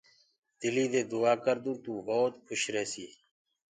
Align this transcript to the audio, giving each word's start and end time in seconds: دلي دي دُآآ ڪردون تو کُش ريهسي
دلي 0.61 0.85
دي 0.93 1.01
دُآآ 1.11 1.33
ڪردون 1.45 1.75
تو 1.83 1.93
کُش 2.47 2.61
ريهسي 2.73 3.07